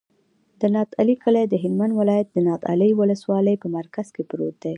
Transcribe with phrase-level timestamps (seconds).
[0.59, 4.69] د نادعلي کلی د هلمند ولایت، نادعلي ولسوالي په مرکز کې پروت دی.